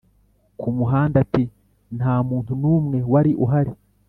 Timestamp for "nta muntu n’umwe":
1.97-2.97